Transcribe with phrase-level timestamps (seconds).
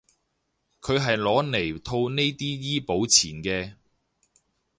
[0.81, 3.73] 佢係攞嚟套呢啲醫保錢嘅